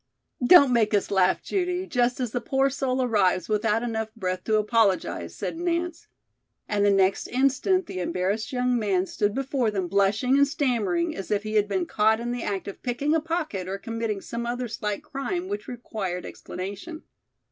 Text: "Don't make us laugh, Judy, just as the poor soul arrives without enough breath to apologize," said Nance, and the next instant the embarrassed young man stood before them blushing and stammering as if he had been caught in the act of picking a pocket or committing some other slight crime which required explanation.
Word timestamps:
"Don't 0.43 0.73
make 0.73 0.95
us 0.95 1.11
laugh, 1.11 1.43
Judy, 1.43 1.85
just 1.85 2.19
as 2.19 2.31
the 2.31 2.41
poor 2.41 2.71
soul 2.71 3.03
arrives 3.03 3.47
without 3.47 3.83
enough 3.83 4.09
breath 4.15 4.43
to 4.45 4.55
apologize," 4.57 5.35
said 5.35 5.59
Nance, 5.59 6.07
and 6.67 6.83
the 6.83 6.89
next 6.89 7.27
instant 7.27 7.85
the 7.85 7.99
embarrassed 7.99 8.51
young 8.51 8.79
man 8.79 9.05
stood 9.05 9.35
before 9.35 9.69
them 9.69 9.87
blushing 9.87 10.37
and 10.37 10.47
stammering 10.47 11.15
as 11.15 11.29
if 11.29 11.43
he 11.43 11.53
had 11.53 11.67
been 11.67 11.85
caught 11.85 12.19
in 12.19 12.31
the 12.31 12.41
act 12.41 12.67
of 12.67 12.81
picking 12.81 13.13
a 13.13 13.21
pocket 13.21 13.67
or 13.67 13.77
committing 13.77 14.21
some 14.21 14.47
other 14.47 14.67
slight 14.67 15.03
crime 15.03 15.47
which 15.47 15.67
required 15.67 16.25
explanation. 16.25 17.03